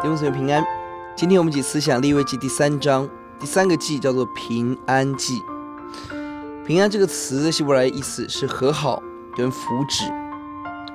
[0.00, 0.64] 弟兄姊妹平安。
[1.16, 3.08] 今天我们一起思想利未记第三章，
[3.40, 5.42] 第三个祭叫做平安祭。
[6.64, 9.02] 平安这个词的希伯来意思是和好
[9.36, 10.08] 跟福祉，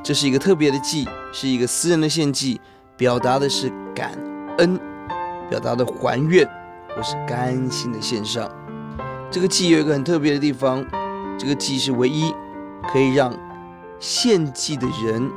[0.02, 2.62] 这是一个特别的祭，是一个私人的献祭，
[2.96, 4.14] 表达的是感
[4.58, 4.80] 恩，
[5.50, 6.48] 表达的还愿
[6.96, 8.50] 或是甘心的献上。
[9.30, 10.82] 这个祭有一个很特别的地方，
[11.38, 12.34] 这个祭是唯一
[12.94, 13.38] 可以让
[14.00, 15.30] 献祭的人，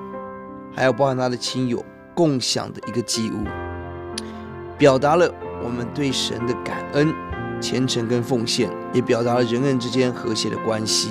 [0.73, 1.85] 还有包含他的亲友
[2.17, 3.45] 共享的一个祭物，
[4.79, 5.31] 表达了
[5.63, 7.15] 我们对神的感恩、
[7.61, 11.11] 虔诚跟奉献，也表达了人人之间和谐的关系。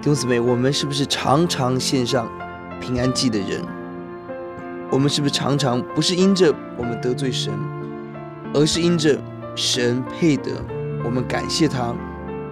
[0.00, 2.26] 弟兄姊妹，我们是不是常常献上
[2.80, 3.62] 平安祭的人？
[4.90, 7.52] 我们是不是常常不是因着我们得罪神，
[8.54, 9.20] 而是因着
[9.54, 10.52] 神配得？
[11.04, 11.94] 我们感谢他，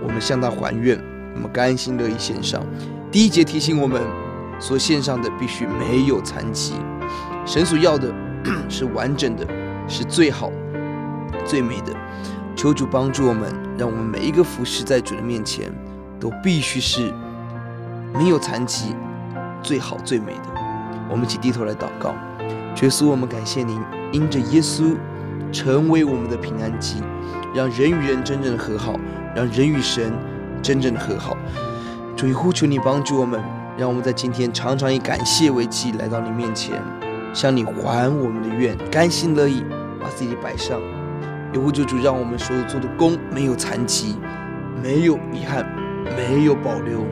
[0.02, 1.00] 我们向他还愿，
[1.34, 2.62] 我们甘心乐意献上。
[3.10, 4.02] 第一节提醒我们，
[4.60, 6.74] 所献上的必须没有残疾。
[7.44, 8.12] 神所要的
[8.68, 9.46] 是完整的，
[9.86, 10.50] 是最好、
[11.44, 11.92] 最美的。
[12.56, 15.72] 求主帮助我们，让我们每一个服侍在主的面前，
[16.20, 17.12] 都必须是
[18.14, 18.94] 没有残疾、
[19.62, 20.54] 最好、最美的。
[21.10, 22.14] 我们一起低头来祷告，
[22.80, 23.78] 耶稣，我们感谢您，
[24.12, 24.96] 因着耶稣
[25.52, 27.02] 成为我们的平安祭。
[27.54, 28.98] 让人与人真正的和好，
[29.34, 30.12] 让人与神
[30.62, 31.36] 真正的和好。
[32.16, 33.40] 主，呼求你帮助我们，
[33.76, 36.82] 让我们在今天常常以感谢为祭来到你面前，
[37.34, 39.62] 向你还我们的愿，甘心乐意
[40.00, 40.80] 把自己摆上。
[41.52, 44.16] 也呼求主，让我们所做的工没有残疾，
[44.82, 45.64] 没有遗憾，
[46.16, 47.04] 没有保留，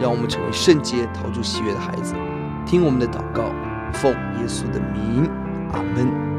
[0.00, 2.14] 让我们成为圣洁、陶铸喜悦的孩子。
[2.66, 3.44] 听我们的祷告，
[3.92, 5.28] 奉耶稣的名，
[5.72, 6.37] 阿门。